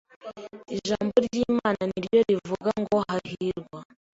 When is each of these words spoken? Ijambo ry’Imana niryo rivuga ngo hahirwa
Ijambo 0.77 1.15
ry’Imana 1.25 1.81
niryo 1.91 2.19
rivuga 2.29 2.71
ngo 2.81 2.95
hahirwa 3.07 3.79